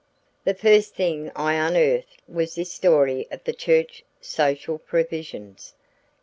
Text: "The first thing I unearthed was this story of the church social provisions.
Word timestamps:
"The 0.45 0.55
first 0.55 0.95
thing 0.95 1.31
I 1.35 1.53
unearthed 1.53 2.23
was 2.27 2.55
this 2.55 2.71
story 2.71 3.27
of 3.29 3.43
the 3.43 3.53
church 3.53 4.03
social 4.19 4.79
provisions. 4.79 5.75